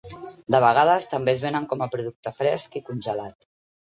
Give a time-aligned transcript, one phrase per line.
[0.53, 3.47] De vegades, també es venen com a producte fresc i congelat.